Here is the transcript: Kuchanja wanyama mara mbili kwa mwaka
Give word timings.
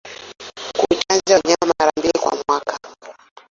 Kuchanja 0.89 1.35
wanyama 1.37 1.73
mara 1.79 1.91
mbili 1.97 2.19
kwa 2.21 2.37
mwaka 2.47 2.79